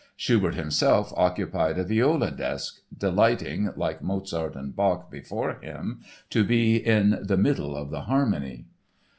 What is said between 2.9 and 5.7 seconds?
delighting, like Mozart and Bach before